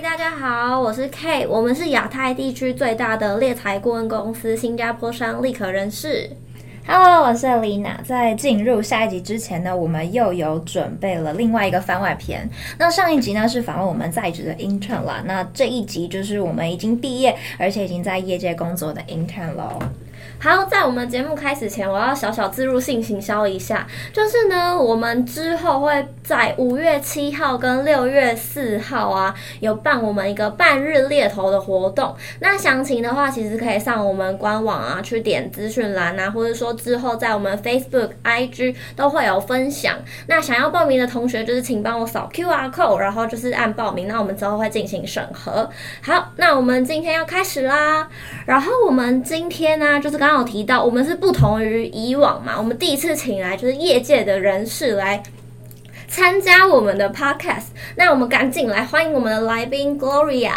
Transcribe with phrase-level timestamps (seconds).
[0.00, 6.30] 大家好，我是 K，我们是亚太地区最大的猎才顾问公司——新加坡商立可人事。
[6.86, 8.00] Hello，我是 Lina。
[8.04, 12.48] 在进入下一集之前呢，我们又有准备了另外一个番外篇。
[12.78, 19.80] 那上一集呢是访问我们在职的 intern 啦，那这一集就是我们已经毕业而且已经在业界工作的 intern 喽。
[20.40, 32.14] 好，在我们节目开始前，我要小小自入性行销一下，就是呢，我们之后会在五月七号跟六月四号啊，有办我们一个半日猎头的活动。
[32.38, 39.96] 那详情的话，其实可以上我们官网啊，去点资讯栏啊，或者说之后在我们 Facebook、IG 都会有分享。
[40.28, 44.06] 那想要报名的同学，就是请帮我扫 QR code，然后就是按报名。
[44.06, 45.68] 那我们之后会进行审核。
[46.00, 48.08] 好，那我们今天要开始啦。
[48.46, 50.27] 然后我们今天呢、就是刚。
[50.28, 55.22] 刚有提到，我们是不同于以往嘛，我们第一次请来就是业界的人士来
[56.06, 57.68] 参加我们的 podcast。
[57.96, 60.52] 那我们赶紧来欢迎我们的来宾 Gloria。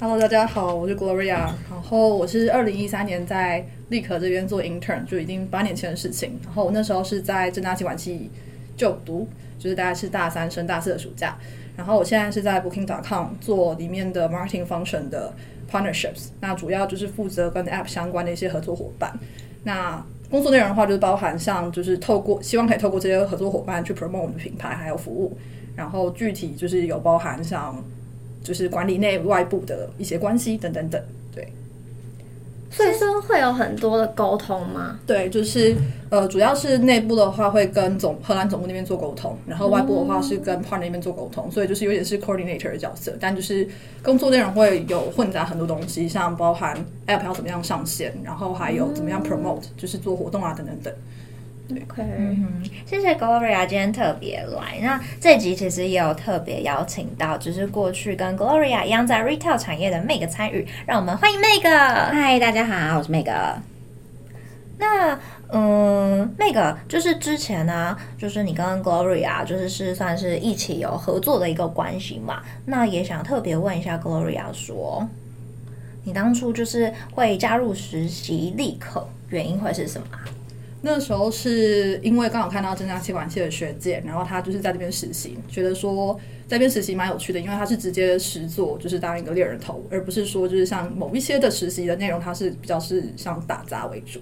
[0.00, 1.28] Hello，大家好，我是 Gloria。
[1.70, 6.36] 然后我是二零一三年在立可这边做 intern，就已经八年前的事情。
[6.44, 8.28] 然后我那时候是在正大企管系
[8.76, 9.28] 就读，
[9.60, 11.38] 就是大概是大三升大四的暑假。
[11.76, 15.32] 然后我现在是在 Booking.com 做里面的 marketing function 的。
[15.70, 19.18] Partnerships，那主要就是负责跟 App 相关的一些合作伙伴。
[19.64, 25.36] 那工作内容的话，就是包含像就是透过希望可以透过这些合作伙伴去 promote 我们的品牌还有服务。
[25.76, 27.82] 然后具体就是有包含像
[28.42, 31.02] 就是管理内外部的一些关系等等等。
[32.70, 34.98] 所以说会有很多的沟通吗？
[35.06, 35.74] 对，就是
[36.10, 43.66] 呃，主要是内部的话会跟总荷兰总部那边做沟通，然后外部的话是跟 partner 那边做沟通，所以就是有点是 coordinator 的角色，但就是
[44.02, 50.94] 工作内容会有混杂很多东西，像包含 app 要怎么样上线，然后还有怎么样 promote，就是做活动啊等等等。
[51.70, 51.84] 嗯
[52.42, 54.78] 哼，谢谢 Gloria 今天特别来。
[54.80, 61.62] 那这集其实也有特别邀请到，就是过去跟 Gloria 一样在 retail 产业的 Meg 参与，让我们欢迎 Meg。
[61.62, 63.30] 嗨，大家好，我是 Meg。
[64.78, 65.18] 那
[65.50, 72.42] 嗯，Meg 就是之前呢，就是你跟 Gloria 就是是算是一起有合作的一个关系嘛。
[72.64, 75.06] 那也想特别问一下 Gloria 说，
[76.04, 80.06] 你当初就是会加入实习立刻，原因会是什么？
[80.80, 86.14] 那时候是因为刚好看到增加气管器的学姐，然后她就是在这边实习，觉得说
[86.46, 94.20] 在这边实习蛮有趣的，因为她是直接实做，就是当一个猎人头，而不是说就是像某一些的实习的内容，它是比较是像打杂为主。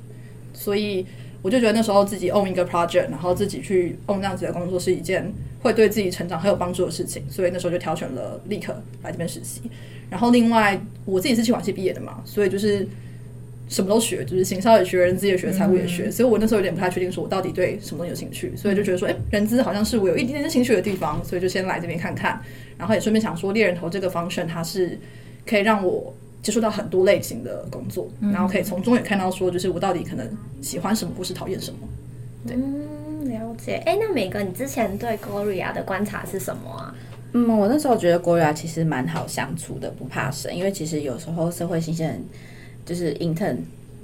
[0.55, 1.05] 所以
[1.43, 5.31] 我就觉得那时候自己 own 一个 project，然后自己去 own 这样子的工作是一件
[5.61, 9.61] 会对自己成长很有帮助的事情，所以那时候就挑选了立刻来这边实习。
[10.09, 12.89] 然后另外我自己是气管系毕业的嘛，所以就是。
[13.69, 22.41] 什么都学，就是行销也学，人资也学，财务也学，嗯、所以我那时候有点不太确定，说我到底对什么东西有兴趣，所以就觉得说，哎、欸，人资好像是我有一点点兴趣的地方，所以就先来这边看看，
[22.79, 24.97] 然后也顺便想说，猎人头这个 function 它是
[25.45, 30.29] 可以让我接触到很多类型的工作，嗯、然后可以从中也看到说，就是我到底可能
[30.63, 31.79] 喜欢什么，或是讨厌什么。
[32.47, 33.83] 对，嗯，了解。
[33.85, 36.95] 哎、欸，那美哥你之前对 Gloria 的观察是什么啊？
[37.33, 42.25] 嗯，我那时候觉得 Gloria 其实蛮好相处的，不怕生，因为其实有时候社会新鲜人。
[42.87, 43.57] 就是 intern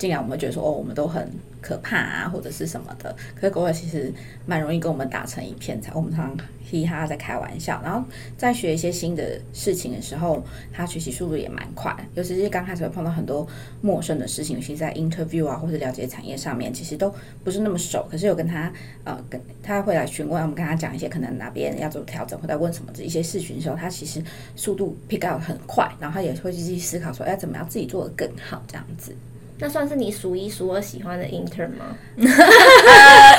[0.02, 1.30] 进来，我们觉得说哦，我们都很
[1.60, 3.14] 可怕啊，或者是什么的。
[3.36, 4.12] 可是狗儿其实
[4.44, 7.80] 蛮容易跟我们打成一片，才我们常常嘻嘻哈哈在开玩笑。
[7.84, 8.04] 然后
[8.36, 10.42] 在学一些新的事情的时候，
[10.72, 11.96] 他学习速度也蛮快。
[12.14, 13.46] 尤其是刚开始会碰到很多
[13.80, 17.14] 陌生的事情，尤其在 interview 啊，或者了解产业上面，其实都
[17.44, 18.04] 不是那么熟。
[18.10, 18.72] 可是有跟他
[19.04, 24.20] 呃，跟他会来询问，我们跟他讲一些可能哪边要做调整，或者问什么这一些事情的时候，他其实
[24.56, 29.14] 速度 pick up 很快，然后他也会继续思考说，要怎么样自己做得更好，这样子。
[29.62, 31.96] 那算是你数一数二喜欢的 intern 吗？
[32.16, 32.24] 呃，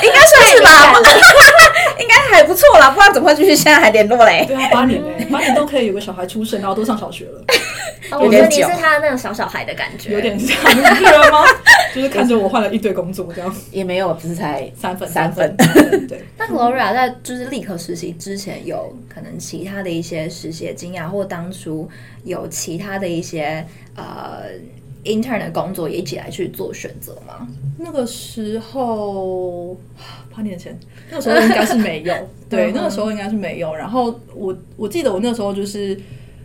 [0.02, 0.98] 应该算是吧，
[2.00, 4.46] 应该还不错啦，不然怎么会继续现在还联络嘞？
[4.48, 7.44] 对啊，八年嘞，八年都可以有个小孩出生，然后都上小学了。
[8.18, 11.44] 我觉得你是他的那种小小孩的感觉，有点像，你记得吗？
[11.94, 15.54] 就是看着我换了一堆工作，这样也没有，只是才三份，三份。
[16.08, 16.24] 对。
[16.38, 21.86] 那 Gloria 在就是立刻实习之前，有可能其他的一些实习经验，或当初
[22.24, 24.44] 有其他的一些呃。
[25.04, 27.46] Intern 的工作也一起来去做选择吗？
[27.78, 29.76] 那个时候
[30.34, 30.78] 八年前，
[31.10, 32.14] 那个时候应该是没有。
[32.48, 33.74] 对，那个时候应该是没有。
[33.74, 35.98] 然后我我记得我那时候就是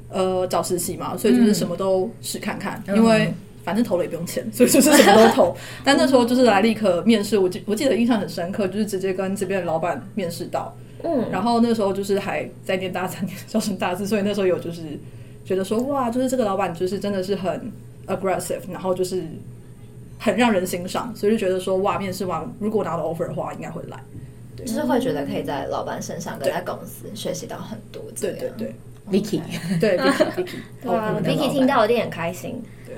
[0.10, 3.34] 呃找实习嘛，所以就是什么都试看看，嗯、因为
[3.64, 5.56] 反正投了也不用钱， 所以就是什么都投。
[5.86, 10.76] 但那时候就是来立刻面试，我记我记得印象很深刻，就是直接跟这边的老板面试到。
[11.04, 14.82] 嗯，然后那时候就是还在念大三，小升大四，所以那时候有就是
[15.46, 17.72] 觉得说哇，就是这个老板就是真的是很。
[18.10, 19.24] aggressive，然后就是
[20.18, 23.98] 很让人欣赏，所以就觉得说哇，面试完如果拿到 offer 的话，应该会来。
[24.58, 28.02] 就是会觉得可以在老板身上跟在公司学习到很多。
[28.20, 28.76] 对对对。
[29.10, 29.42] Vicky，
[29.80, 32.62] 对 Vicky Vicky， 对啊，Vicky 听到一定很开心。
[32.86, 32.96] 对，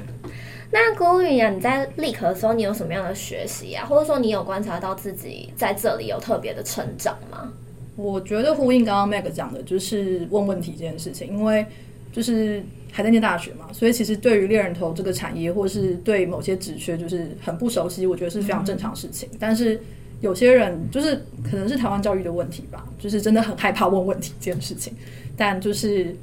[0.70, 3.86] 那 Gloria 你在 Leap 的时候，你有什么样的学习啊？
[3.86, 7.54] 或者说你有观察到自己在这里有特别的成长吗？
[7.96, 11.66] 我觉得呼应刚刚 Meg 讲的，就是问问题这件事情，因为
[12.12, 12.62] 就是
[12.92, 19.30] 还在念大学嘛，所以其实对于猎人头这个产业，或是对某些职缺，就是很不熟悉，我觉得是非常正常事情。
[19.32, 19.80] 嗯、但是
[20.20, 21.16] 有些人就是
[21.50, 24.94] 可能是台湾教育的问题吧，就是真的很害怕问问题这件事情。
[25.38, 26.16] 但就是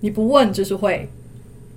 [0.00, 1.08] 你不问，就是会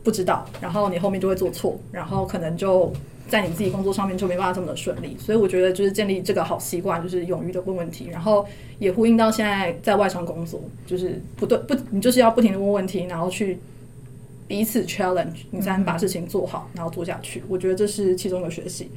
[0.04, 2.94] 不知道，然后你后面就会做错，然后可能就
[3.28, 5.18] 在你自己工作上面就没办法这么的顺利。
[5.20, 8.46] 所以我觉得就是建立这个好习惯，就是勇于的问问题，然后
[8.78, 13.58] 也呼应到现在在外商工作，就是不对不，你就是要不停的问问题，然后去
[14.48, 17.44] 彼此 challenge，你才能把事情做好，然后做下去。
[17.48, 18.90] 我觉得这是其中的学习。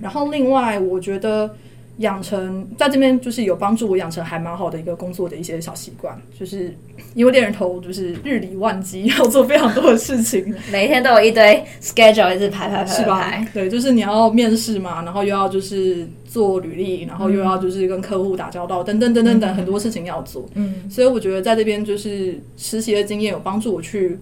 [0.00, 1.50] 然后另外我觉得。
[1.98, 6.74] 养成在这边就是有帮助我养成还蛮好的一个工作的一些小习惯，就是
[7.12, 13.46] 因为猎人头就是日理万机，要做非常多的事情， 每一天都有一堆 schedule 一直排排排，是吧？
[13.52, 20.48] 对，就是你要面试嘛，然后又要就是做履历，然后又要就是跟客户打交道，等等等等等很多事情要做。
[20.54, 24.18] 嗯，所以我觉得在这边就是实习的经验有帮助我去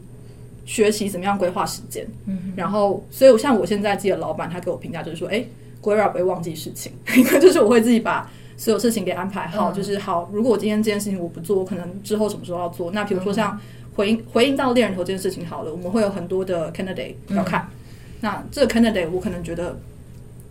[0.68, 2.06] 学习怎么样规划时间。
[2.26, 5.44] 嗯，然后所以我像我现在自己的老板，他给我评价就是说，哎。
[5.80, 9.70] Gloria 不会忘记事情， 因为就是我会自己把所有事情给安排好。
[9.70, 12.90] 嗯、就是好，如果我今天这件事情我不做，我可能之后什么时候要做？
[12.90, 13.58] 那比如说像
[13.94, 17.62] 回应回应到猎人头这件事情，好了，我们会有很多的 candidate 要看。
[17.70, 17.76] 嗯、
[18.22, 19.78] 那这个 candidate 我可能觉得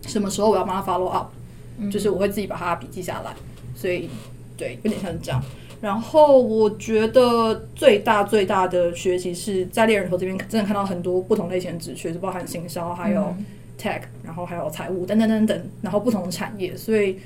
[0.06, 1.28] 什么时候我要帮他 follow up，、
[1.76, 3.34] 嗯、就是我会自己把他笔记下来。
[3.76, 4.08] 所以
[4.56, 5.42] 对，有点像是这样。
[5.80, 13.34] 然后我觉得最大最大的学习是在猎人头这边真的看到很多不同类型的职缺，就包含行销还有。
[13.80, 17.16] tech，然后还有财务等等等等，然后不同的产业，所以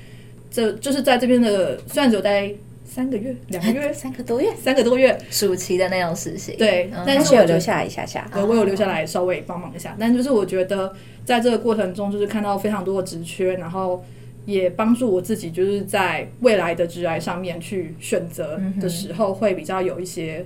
[0.51, 2.47] 这就是在这边的，虽然只有待
[2.85, 10.93] 三个月、两个月、 三个多月、三个多月，暑期的那种实习，对，嗯、但是有留下来一下下，对，我有留下来稍微帮忙一下，哦、但就是我觉得
[11.25, 14.05] 在这个过程中，就是看到非常多的职缺，然后
[14.45, 20.45] 也帮助我自己，就是在未来的职涯上面去选择的时候，会比较有一些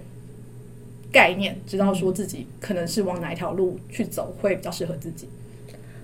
[1.11, 5.27] 概念，知道说自己可能是往哪一条路去走，会比较适合自己。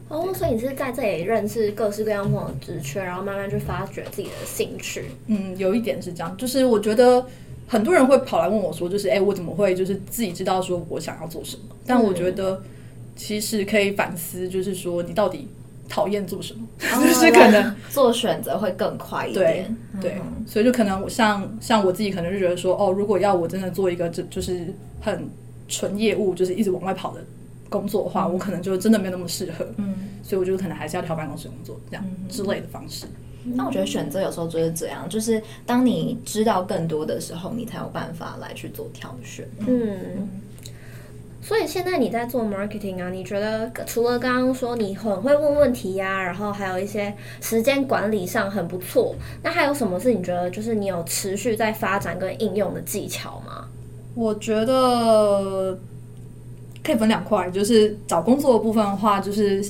[0.10, 5.06] 哦，所以你是在这里认识各式各样不同的职缺，然后慢慢去发掘自己的兴趣。
[5.28, 7.26] 嗯，有一点是这样，就是我觉得
[7.68, 11.64] 很多人会跑来问我说，就是哎，我怎么会就是自己知道说我想要做什么？
[11.86, 12.62] 但我觉得
[13.16, 15.48] 其实可以反思，就是说你到底
[15.94, 16.66] 讨厌做什么？
[16.80, 19.76] 嗯、 就是可能做选择会更快一点。
[20.02, 25.30] 对，对，所以就可能我像像我自己可能就觉得说，哦，如果要我真的做一个就就是很
[25.68, 27.22] 纯业务，就是一直往外跑的。
[27.70, 33.08] 工作的话，我可能就真的没有那么适合，嗯，所以我觉得可能还是要调办公室工作这样之类的方式。
[33.56, 39.48] 那我觉得选择有时候就是这样，就是当你知道更多的时候，你才有办法来去做挑选。
[39.66, 40.30] 嗯，
[41.44, 49.14] 所以现在你在做 marketing 啊，你觉得除了刚刚说你很会问问题呀，然后还有一些时间管理上很不错，
[49.44, 53.68] 那还有什么是你觉得就是你有持续在发展跟应用的技巧吗？
[54.16, 55.78] 我觉得。
[56.86, 59.64] 可以分两块，就是找工作的部分的话，就是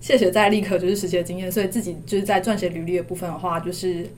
[0.00, 4.08] 谢谢在立刻就是实习的经验，所以自己就是在撰写履历的部分的话，就是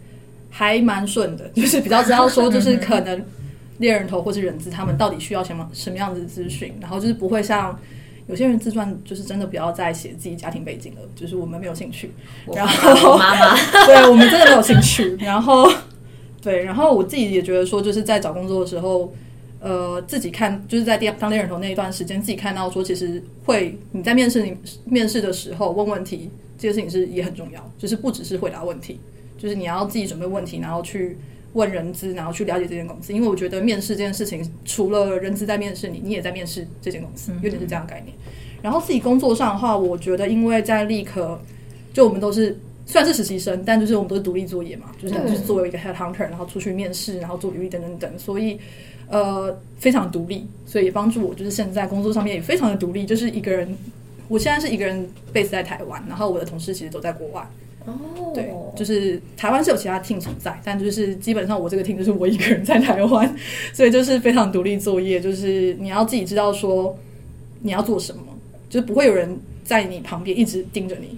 [0.51, 3.25] 还蛮顺的，就是比较知道说，就是可能
[3.79, 7.79] 猎人头或是人资他们到底需要什么什么样子的资讯，然后就是不会像
[8.27, 12.11] 有些人自传，就是真的不要再写自己家庭背景了，就是我们没有兴趣。
[12.55, 15.17] 然后妈妈，对我们真的没有兴趣。
[15.21, 15.71] 然后
[16.41, 19.13] 对，然后我自己也觉得说，就是在找工作的时候。
[19.65, 28.99] 呃，自己看就是在当猎人头那一段时间，自己看到说，其实会你在面试你面试的时候问问题，这个事情是也很重要，就是不只是回答问题，
[29.39, 31.17] 就是你要自己准备问题，然后去
[31.55, 33.13] 问人资，然后去了解这间公司。
[33.13, 38.17] 因为我觉得面试这件事情，除了人资在面试你，你也在面试这间公司，有点是这样的概念。
[38.63, 41.41] 然后自己工作上的话，我觉得因为在立科，
[41.93, 48.59] 就我们都是虽然是实习生，但就是我们都是独立作业嘛，就是就是作为一个 headhunter，然后出去面试，然后做履历等等等，所以。
[49.09, 53.77] 呃，非常独立，所以也帮助我，就是现在工作上面也非常的独立，就是一个人。
[54.27, 57.47] 我现在是一个人 base 在台湾，然后我的同事其实都在国外。
[57.87, 63.35] 哦，对，就是台湾是有其他 team 存在，但就是基本上我这个 team 就是我一个人在台湾，
[63.73, 66.97] 所以就是非常独立作业，就是你要自己知道说
[67.61, 68.23] 你要做什么，
[68.69, 71.17] 就是不会有人在你旁边一直盯着你。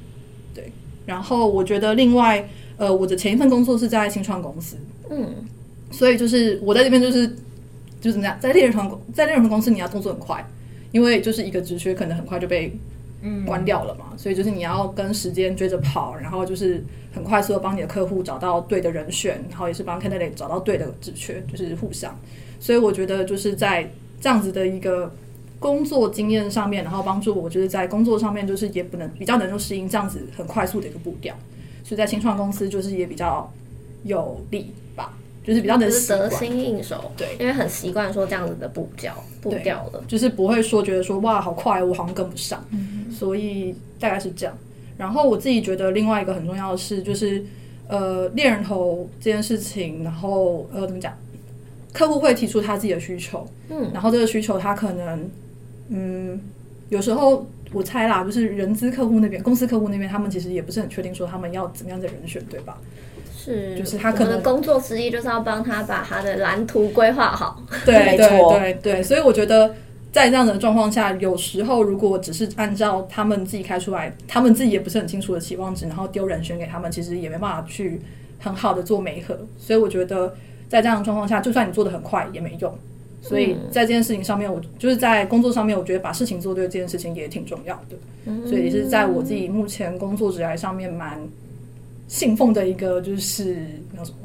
[0.54, 0.70] 对，
[1.06, 4.76] 然后我觉得另外，呃，我的前一份工作是在新创公司，
[5.10, 5.34] 嗯，
[5.90, 7.30] 所以就是我在这边就是。
[8.00, 10.46] 就是怎么样，在猎人创，在猎人头公司，你要动作很快，
[10.92, 12.70] 因为就是一个职缺可能很快就被
[13.46, 22.14] 关掉了嘛，嗯、所以就是你要跟时间追着跑，然后就是很快速的帮你的客户找到对的人选，然后也是帮 candidate 找到对的职缺，就是互相。
[22.60, 23.90] 所以我觉得就是在
[24.20, 25.12] 这样子的一个
[25.58, 31.34] 工作经验上面，然后帮助我就是在工作上面就是也不能比较能够适应这样子很快速的一个步调，
[31.82, 33.50] 所以在新创公司就是也比较
[34.04, 44.58] 有利吧，就是比较能得心应手，对，因为很习惯说这样子的步调步调了，就是不会说觉得说哇好快，我好像跟不上，嗯、所以大概是这样。
[44.98, 47.42] 然后我自己觉得另外一个很重要的事就是。
[47.86, 51.12] 呃，猎人头这件事情，然后呃，怎么讲？
[51.92, 55.30] 客户会提出他自己的需求，嗯，然后这个需求他可能，
[55.90, 56.40] 嗯，
[56.88, 62.78] 有时候我猜啦，就是人资客户那边、公司客户那边，他们其实也不是很确定说他们要怎么样的人选，对吧？
[63.36, 69.74] 是，就是他可能工作之一就是要帮他把他的蓝图规划好，对对对对，所以我觉得。
[70.14, 78.00] 在这样的状况下，有时候如果只是按照他们自己开出来，他们自己也不是很清楚的期望值，然后丢人选给他们，其实也没办法去
[78.38, 79.36] 很好的做媒合。
[79.58, 80.32] 所以我觉得，
[80.68, 82.72] 在这样的状况下，就算你做的很快也没用。
[83.20, 87.96] 所以在这件事情上面，我就是在工作上面，我觉得把事情做对这件事情也挺重要的。
[88.46, 91.18] 所以也是在我自己目前工作职涯上面蛮
[92.06, 94.18] 信奉的一个就是那什么。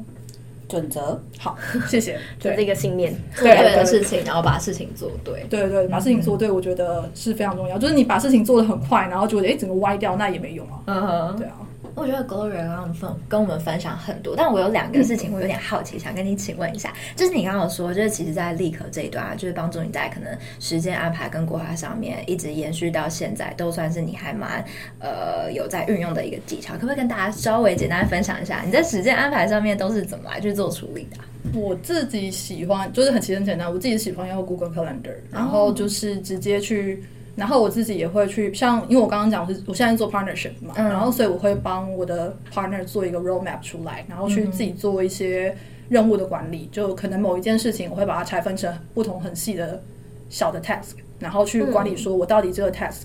[0.70, 1.58] 准则好，
[1.88, 2.16] 谢谢。
[2.38, 5.44] 就这个信念，做对的事情，然后把事情做对。
[5.50, 7.76] 对对，把事情做对，我觉得是非常重要。
[7.76, 10.80] 就是你把事情做得很快，然后觉得哎，整个歪掉，那也没用啊。
[10.86, 11.56] 嗯哼，对啊。
[11.94, 16.92] 我觉得 Gloria 刚分跟我们分享很多，但我有两个事情我有点好奇，想跟你请问一下。
[17.16, 24.64] 就是你刚刚有说，就是其实，在立可这一段啊，就是帮助你在可能时间安排跟规划上面，一直延续到现在，都算是你还蛮
[24.98, 26.74] 呃有在运用的一个技巧。
[26.74, 31.18] 可不可以跟大家稍微简单分享一下，你在时间安排上面都是怎么来去做处理的？
[31.58, 37.02] 我自己喜欢，就是很其实很简单，我自己喜欢用 Google Calendar，然后就是直接去。
[37.40, 45.56] 然后我自己也会去，像因为我刚刚讲我是我现在做 partnership 嘛，嗯、然后所以我会帮我的 partner 做一个 roadmap 出来，然后去自己做一些
[45.88, 49.82] 任务的管理，嗯、就可能某一件事情我会把它拆分成不同很细的
[50.28, 53.04] 小的 task，然后去管理说我到底这个 task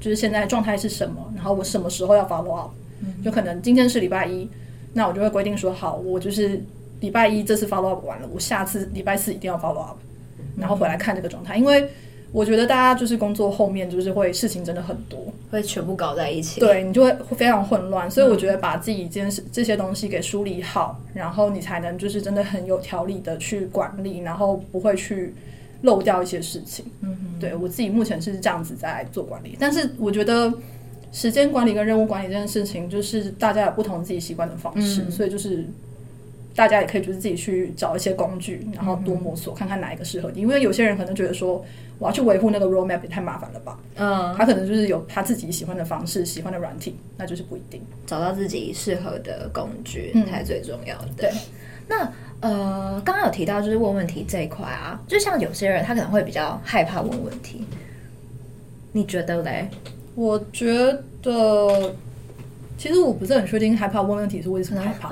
[0.00, 2.70] 就是现在状态是什么，然后我什么时候要 follow up，
[3.22, 4.48] 就可能今天是礼拜一，
[4.94, 6.58] 那我就会规定说好，我就是
[7.00, 9.98] 礼拜一这次 follow up 完了，我下次礼拜四一定要 follow up，
[10.56, 11.86] 然后回来看这个状态，因为。
[12.34, 15.20] 我觉得大家就是工作后面就是会事情真的很多，
[15.52, 18.10] 会全部搞在一起，对，你就会非常混乱。
[18.10, 25.32] 所以我觉得把自己这件事这些东西给梳理好，然后你才能就是真的很有条理的去管理，然后不会去
[25.82, 26.84] 漏掉一些事情。
[27.02, 30.52] 嗯哼，对，我自己目前是这样子在做管理，但是我觉得
[31.12, 35.64] 时间管理跟任务管理这件事情，就是大家有不同自己习惯的方式，嗯、所以就是。
[36.54, 40.40] 大家也可以就是自己去找一些工具，然后多摸索，看看哪一个适合你。
[40.40, 41.64] 因为有些人可能觉得说，
[41.98, 43.78] 我要去维护那个 roadmap 也太麻烦了吧？
[43.96, 47.82] 嗯，他可能就是有他自己喜欢的方式，喜欢的软体，那就是不一定。
[48.06, 51.08] 找到自己适合的工具才是最重要的。
[51.16, 51.30] 对，
[51.88, 52.08] 那
[52.40, 57.64] 呃，刚刚有提到就是问问题这一块啊，就像有些人他可能会比较害怕问问题，
[58.92, 59.68] 你觉得嘞？
[60.14, 60.72] 我觉
[61.20, 61.92] 得
[62.78, 65.10] 其实我不是很确定害怕问问题是为什么害怕。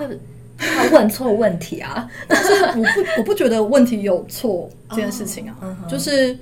[0.63, 2.09] 他问错问题啊！
[2.29, 5.91] 就是我不我不觉得问题有错这件事情啊，oh, uh huh.
[5.91, 6.37] 就是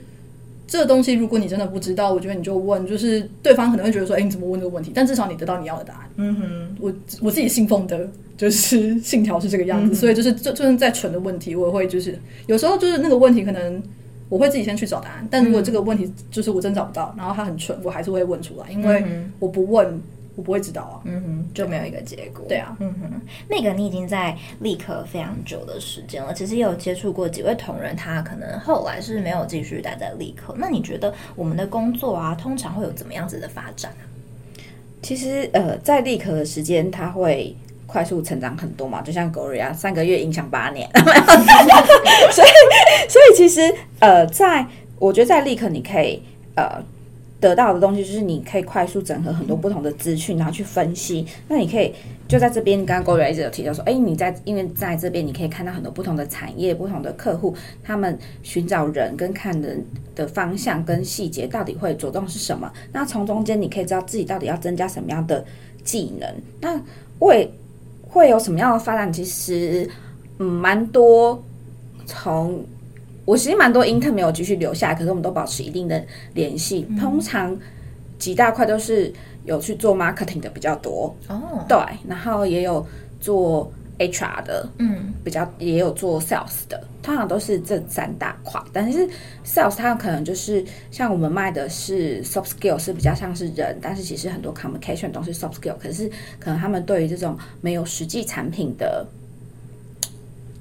[0.67, 4.93] 这个东西，如果你真的不知道，我觉得你就问，就是对方可能会觉得说，哎、欸，你怎么问这个问题？
[4.95, 6.11] 但至少你得到你要的答案。
[6.17, 6.77] 嗯哼、mm，hmm.
[6.81, 10.01] 我我自己信奉的就是信条是这个样子，mm hmm.
[10.01, 13.83] 所以就是就就算再蠢的问题，我也会就是有时候就是那个问题，可能
[14.29, 15.27] 我会自己先去找答案。
[15.31, 19.05] 但如果这个问题就是我真找不到，然后他很蠢，我还是会问出来，因为
[19.39, 20.01] 我不问。
[20.41, 22.47] 我不会知道啊，嗯哼，就没有一个结果。
[22.49, 30.55] 对啊，嗯哼，那个你已经在立刻非常久的时间了，其实也有接触过几位同仁，他可能后来是没有继续待在立刻。
[30.57, 34.03] 那你觉得我们的工作啊，通常会有怎么样子的发展啊？
[35.03, 37.55] 其实呃，在立刻的时间，它会
[37.87, 40.89] 快速成长很多嘛，就像 Gloria 三个月影响八年，
[42.33, 42.49] 所以
[43.11, 44.67] 所以其实呃，在
[44.99, 46.23] 我觉得在立刻你可以
[46.57, 46.83] 呃。
[47.41, 51.27] 得到的东西就是你可以快速整合很多不同的资讯，然后去分析。
[51.49, 51.95] 那你可以
[52.29, 59.83] 就在这边，刚刚 Gloria 一直有提到说，哎，你在因为在这边你可以看到很多不同的产业、不同的客户，他们寻找人跟看人
[60.15, 62.71] 的方向跟细节到底会着重是什么。
[62.93, 65.43] 那从中间你可以知道自己到底要增加什么样的
[65.83, 66.29] 技能。
[66.61, 66.79] 那
[67.19, 67.51] 会
[68.07, 69.11] 会有什么样的发展？
[69.11, 69.89] 其实
[70.39, 71.43] 嗯，蛮多
[72.05, 72.63] 从。
[73.25, 76.03] 我其实蛮多 intern 没有继续留下来，可是我们都保持一定的
[76.35, 76.87] 联系。
[76.89, 77.57] 嗯、通常
[78.19, 79.13] 几大块都是
[79.45, 82.85] 有去做 marketing 的比较多哦，对，然后也有
[83.21, 88.61] 做 HR 的，嗯，比较也有做 sales 的，通常都是这三大块。
[88.73, 89.09] 但是
[89.45, 96.09] sales 它可能就是像我们卖的是 soft skill，是比较像是人，但是其实很多 communication 都是 soft skill，可是
[96.39, 99.07] 可能他们对于这种没有实际产品的。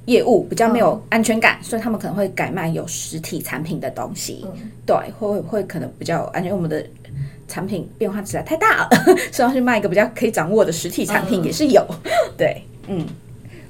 [0.09, 4.43] 业务比较没有安全感，所以他们可能会改卖有实体产品的东西。
[4.85, 6.51] 对，会会可能比较安全。
[6.51, 6.83] 我们的
[7.47, 8.89] 产品变化实在太大了，
[9.31, 11.85] 所以要去卖一个比较可以掌握的实体产品也是有。
[12.35, 13.05] 对，嗯。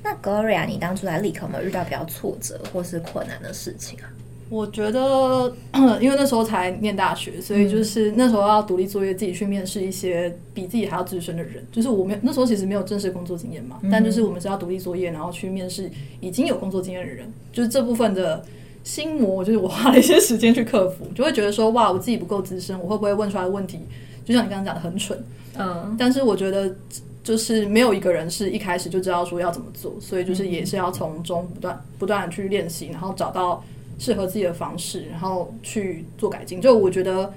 [0.01, 4.07] 那 Gloria，你当初来立刻有没有遇到比较挫折或是困难的事情啊？
[4.49, 5.53] 我觉得，
[6.01, 11.63] 因为那时候才念大学，所以就是那时候要独立作业，自己去面试一些比自己还要资深的人。
[11.71, 15.89] 就是我没那时候其实没有正式工作经验嘛，但就是我们是要独立作业，然后去面试
[16.19, 17.31] 已经有工作经验的人。
[17.53, 18.43] 就是这部分的
[18.83, 23.79] 心魔，就是我花了一些时间去克服， 就会觉得说，哇，我自己不够资深，我会不会问出来的问题，
[24.25, 25.23] 就像你刚刚讲的很蠢。
[25.57, 26.73] 嗯，但是我觉得。
[27.21, 33.63] 就是没有一个人是一开始就知道说要怎么做，所以就是也是要从中不断不断的去练习，然后找到
[33.99, 36.59] 适合自己的方式，然后去做改进。
[36.59, 37.31] 就我觉得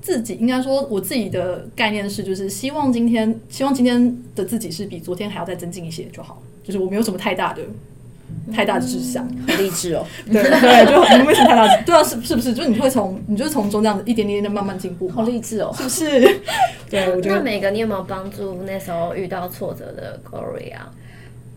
[0.00, 6.40] 自己应该说，我自己的概念是，就是希望今天希望今天的自己是比昨天还要再增进一些就好。
[6.62, 7.62] 就是我没有什么太大的。
[8.54, 10.06] 太大的志向，很励志哦。
[10.24, 11.82] 对对，就没有什么太大。
[11.82, 12.54] 对啊，是是不是？
[12.54, 15.08] 就是你会从，你就是从中这样子一点点的慢慢进步。
[15.08, 16.40] 好励志哦，是不是？
[16.88, 17.36] 对，我觉得。
[17.36, 20.78] 那每个你有没有帮助那时候遇到挫折的 Gloria？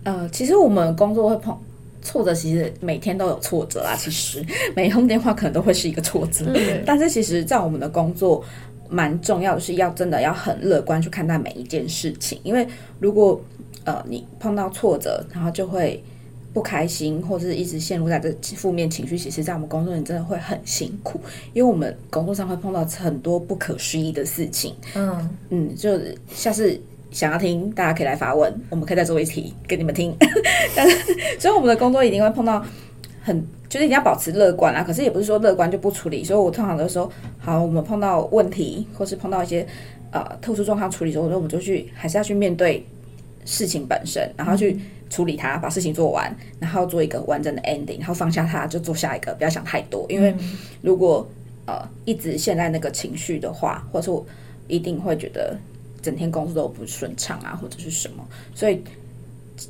[0.03, 1.55] 呃，其实我们工作会碰
[2.03, 3.95] 挫折，其实每天都有挫折啊。
[3.95, 4.45] 其实
[4.75, 8.43] 每通电话可能都会是一个挫折，嗯、但是其实，在我们的工作
[8.89, 12.67] 蛮重要的是要真的要很乐观去看待每一件事情，因为
[12.99, 13.41] 如果
[13.85, 16.03] 呃你碰到挫折，然后就会。
[16.53, 21.19] 不开心，或者是一直陷入在这负面情绪，其实，在我们工作你真的会很辛苦，
[21.51, 24.75] 因为我们工作上会碰到很多不可思议的事情。
[24.93, 25.99] 嗯嗯，就
[26.31, 26.79] 下次
[27.13, 30.13] 想要听，大家可以来发问，我们可以再做一题给你们听。
[30.75, 30.97] 但是，
[31.39, 32.61] 所以我们的工作一定会碰到
[33.21, 33.39] 很，
[33.69, 34.83] 就是一定要保持乐观啊。
[34.83, 39.65] 可是也不是说乐观就不处理，所以我通常都说，好，我们碰到问题，或是碰到一些
[40.11, 42.85] 呃特殊状况处理的时候，我们就去还是要去面对
[43.45, 44.77] 事情本身，然后去。
[45.09, 50.07] 处理它，把事情做完，然后做一个完整的 ending，然后放下它，就做下一个，不要想太多。
[50.09, 50.33] 因为
[50.81, 51.23] 如果
[51.67, 54.25] 呃一直陷在那个情绪的话，或者说我
[54.67, 55.55] 一定会觉得
[56.03, 58.23] 整天工作都不顺畅啊，或者是什么。
[58.53, 58.83] 所以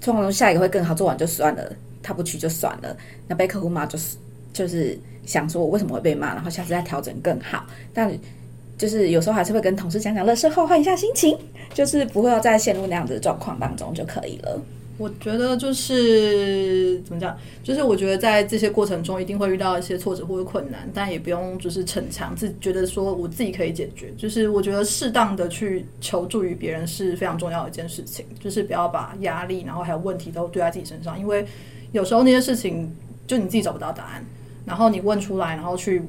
[0.02, 2.98] 通常下一个会更好，做完就算了，他不去就算了。
[3.30, 4.18] 那被客户骂就是
[4.52, 7.66] 就是想说我为什么会被骂，然后下次再调整更好。
[7.94, 8.12] 但
[8.78, 11.38] 就是有时候还是会跟同事讲讲乐事后换一下心情，
[11.74, 14.60] 就是不会要再陷入那样子的状况当中就可以了。
[15.00, 24.14] 我觉得就是怎么讲，就是我觉得在这些过程中一定会遇到一些挫折或者困难，但也不用就是逞强，自己觉得说我自己可以解决。
[24.16, 31.44] 就是我觉得适当的去求助于别人是非常重要的一件事情，就是不要把压力，然后还有问题都堆在自己身上，因为
[31.92, 34.24] 有时候那些事情就你自己找不到答案，
[34.64, 36.04] 然后你问出来，然后去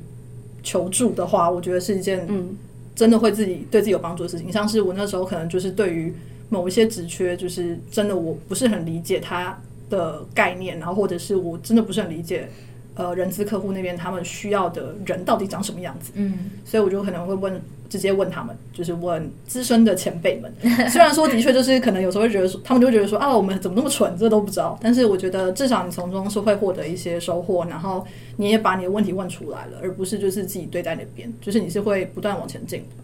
[0.62, 2.54] 求助的话，我觉得是一件嗯
[2.94, 4.52] 真的会自己对自己有帮助的事情。
[4.52, 6.14] 像是我那时候可能就是对于。
[6.54, 9.58] 某一些职缺，就是真的我不是很理解它
[9.90, 12.48] 的概念，然后或者是我真的不是很理解，
[12.94, 20.52] 呃，人资客户那边他们需要的人到底长什么样子，嗯，所以我就可能会问，直接问他们，就是问资深的前辈们。
[20.88, 24.78] 虽然说的确就是可能有时候会觉得说，他们就会觉得说啊，我们怎么那么蠢，这都不知道。
[24.80, 33.03] 但是我觉得至少你从中是会获得一些收获，然后你也把你的问题问出来了，而不是就是自己堆在那边，就是你是会不断往前进的。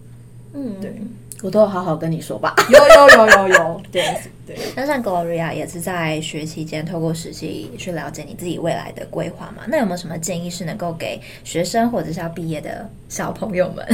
[0.53, 0.95] 嗯，对。
[1.43, 2.55] 我都好好跟你说吧。
[2.69, 4.05] 有有有有有， 对
[4.47, 4.59] 对。
[4.77, 9.63] 那像 Gloria 也是在学期间透过实习去了解你自己未来的规划嘛？
[9.67, 13.87] 那有没有什么建议是能够给学生或者是要毕业的小朋友们？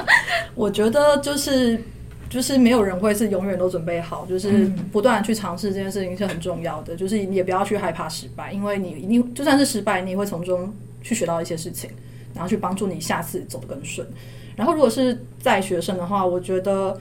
[0.56, 1.78] 我觉得就是
[2.30, 6.96] 就是没有人会是永远都准备好，就是不断去尝试这件事情是很重要的。
[6.96, 10.72] 就是你也不要去害怕失败，因为你一定就算是失败，你也会从中
[11.02, 11.90] 去学到一些事情，
[12.32, 14.06] 然后去帮助你下次走得更顺。
[14.56, 16.96] 然后，如果是在学生的话，我觉得，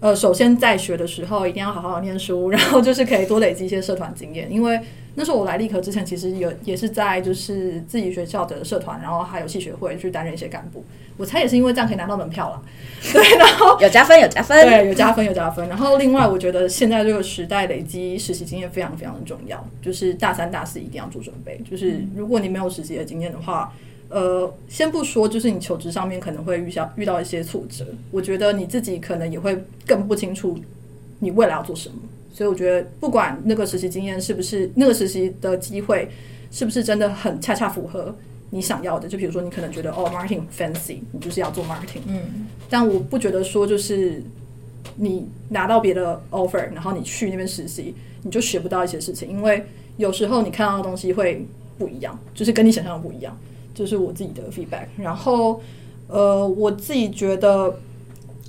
[0.00, 4.50] 呃，首先在学的时候一定要好好念书，然后就是可以多累积一些社团经验。
[4.50, 4.80] 因为
[5.16, 10.84] 那时候我来立科之前，其实有也是在就是自己学校的社团，然后还有系学会去担任一些干部。
[11.16, 12.62] 我猜也是因为这样可以拿到门票了，
[13.12, 15.68] 对，然后有加分，有加分，对，有加分，有加分。
[15.68, 21.60] 然后另外，我觉得现在这个时代累积实习经验非常非常的重要，就是大三、大四一定要做准备。
[21.68, 23.72] 就是如果你没有实习的经验的话。
[24.08, 30.58] 呃，先不说，就是你求职上面可能会遇到遇到一些挫折，我觉得你自己可能也会更不清楚
[31.18, 31.96] 你未来要做什么。
[32.32, 36.08] 所以我觉得，不管那个实习经验是不是那个实习的机会
[36.50, 38.14] 是不是真的很恰恰符合
[38.50, 44.22] 你想要的，就比如说你可能觉得哦，marketing fancy，你就是要做 marketing，嗯，但我不觉得说就是
[44.96, 49.64] 你拿到别的 offer，然后你去那边实习，你就学不到一些事情，因为
[49.96, 51.44] 有时候你看到的东西会
[51.78, 53.36] 不一样，就是跟你想象的不一样。
[53.74, 55.60] 这是我自己的 feedback，然后，
[56.06, 57.76] 呃，我自己觉得，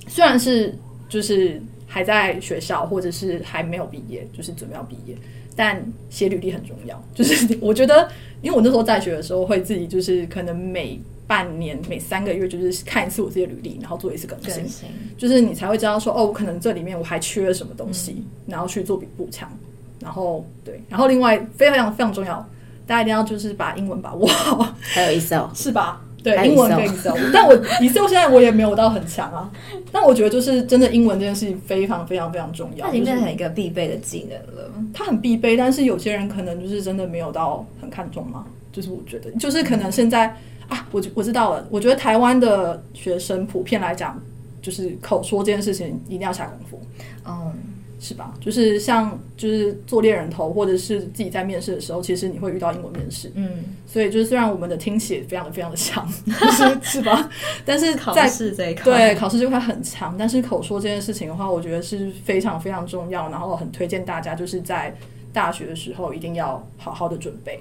[0.06, 0.74] 虽然是
[1.08, 5.16] 就是还在学校，或者是还没有毕业，就是准备要毕业，
[5.56, 7.02] 但写履历很重要。
[7.14, 8.08] 就是我觉得，
[8.40, 19.50] 因为我那时候在学的时候，会自己就是可能每半年、每三个月就是看一次我自己的履历，然后做一次更新，更新就是你才会知道说，哦，我可能这里面我还缺了什么东西，嗯、然后去做比补强。
[19.98, 22.48] 然后对，然后另外非常非常重要，
[22.86, 26.00] 大家一定要就是把英文把握好，还有 Excel 是吧？
[26.22, 29.50] 对，英文跟 Excel，但我 Excel 现在我也没有到很强啊。
[29.92, 34.70] 但我觉得就是真的英文这件事情非常非常非常重要，它已经变成一个必备的技能了。
[34.92, 38.44] 它很必备，但是有些人可能就是真的没有到很看重嘛。
[38.72, 40.26] 就是我觉得，就是可能现在
[40.68, 44.20] 啊，我我知道了，我觉得台湾的学生普遍来讲，
[44.60, 46.80] 就是口说这件事情一定要下功夫。
[47.26, 47.52] 嗯。
[47.98, 48.34] 是吧？
[48.40, 53.32] 就是像就是做猎人头，或者是自己在面试的时候，其实你会遇到英文面试。
[53.34, 56.06] 嗯，所以就是虽然我们的听写非常的非常的强，
[56.52, 57.30] 是是吧？
[57.64, 63.30] 但是在考试这一块，对考试这块很强，但是口说这件事情的话，我觉得是非常非常重要。
[63.30, 64.94] 然后很推荐大家就是在
[65.32, 67.58] 大学的时候一定要好好的准备，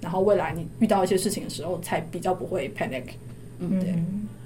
[0.00, 3.04] 然后未来你遇到一些事情的时候，才比较不会 panic。
[3.58, 3.94] 嗯，对。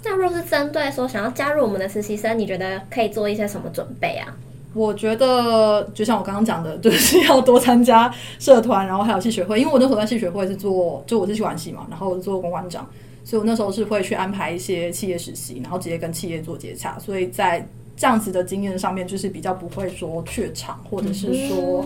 [0.04, 4.34] 那若是针对说想要加入我们的实习生，你觉得可以做一些什么准备啊？
[4.74, 9.60] 我觉得就像我刚刚讲的，就是要多参加社团，然后还有系学会。
[9.60, 12.88] 因为我那时候在系学会是做，就我是企管系嘛，然后我是做公关长，
[13.22, 16.98] 所以我那时候是会去安排一些企业实习，然后直接跟企业做接洽。
[16.98, 21.84] 所以在这样子的经验上面，就是比较不会说怯场，或者是说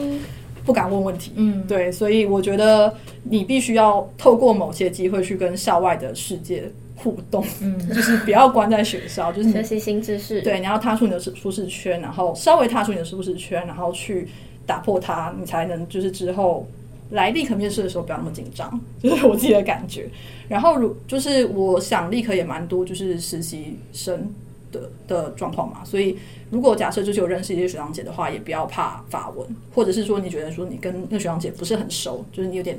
[0.64, 1.32] 不敢问问题。
[1.34, 2.94] 嗯，对，所以我觉得
[3.24, 10.40] 你必须要透过某些机会去跟校外的世界互动，嗯，就是不要关在学校，就是学习新知识。
[10.40, 14.26] 对，你要踏出你的舒舒适圈，然后稍微踏出你的舒适圈，然后去
[14.64, 16.66] 打破它，你才能就是之后
[17.10, 20.08] 来立刻面试的时候不要那么紧张， 就是我自己的感觉。
[20.48, 24.32] 然后如就是我想立刻也蛮多就是实习生
[24.72, 26.16] 的的状况嘛，所以
[26.50, 32.78] 如果假设就是有认识一些学长姐的话，也不要怕发文，或者是说你觉得说你跟那个学长姐不是很熟，就是你有点。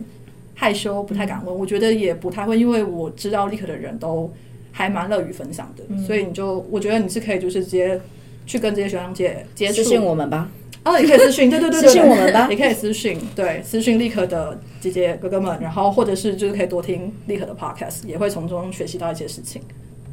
[0.60, 1.56] 害羞，不太敢问。
[1.56, 4.28] 我觉得也不太会，因为我知道立刻的人都
[4.72, 8.02] 还蛮乐于分享的，嗯、所以你就我觉得你是可以就是直接
[8.48, 9.76] 去跟这些学长姐接触。
[9.76, 10.50] 私信我们吧。
[10.84, 19.62] 哦，也可以私信，对对对，私信我们吧，也可以私信，对，私信立刻的姐姐哥哥们，然后或者是就是可以多听立刻的 podcast，也会从中学习到一些事情。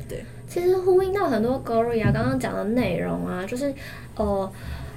[0.06, 3.72] 对，其实呼应到很多 Gloria 刚刚讲的内容啊，就是
[4.16, 4.52] 呃，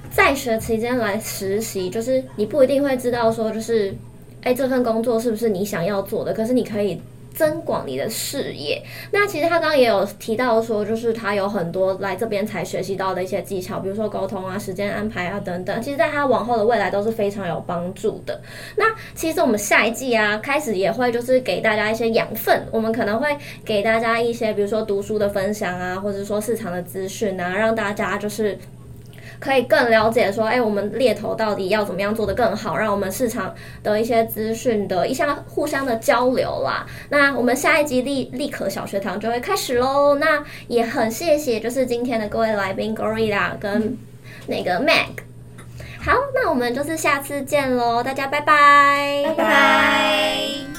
[0.09, 3.95] 在学期间来实习，就是你不一定会知道说就是。
[4.43, 6.33] 哎，这份工作是不是你想要做的？
[6.33, 7.01] 可是你可以
[7.33, 8.81] 增广你的视野。
[9.11, 15.81] 那其实他刚刚也有提到说，就是他有很多来这边才学习到的一些技巧，比如说沟通啊、时间安排啊等等。
[15.81, 18.39] 其实，在他往后的未来都是非常有帮助的。
[18.77, 23.27] 那其实我们下一季啊，开始也会就是给大家一些养分，我们可能会
[23.65, 28.57] 给大家一些，比如说读书的分享啊，或者说市场的资讯啊，让大家就是。
[29.39, 36.85] 可以更了解说，哎，我们猎头到底要怎么样做得更好，让我们市场的一些资讯的一项互相的交流啦。
[37.09, 40.15] 那我们下一集立立可小学堂就会开始喽。
[40.15, 43.97] 那也很谢谢，就是今天的各位来宾 Gloria 跟
[44.47, 45.23] 那个 Mag。
[45.99, 50.76] 好，那我们就是下次见喽，大家拜拜，拜拜。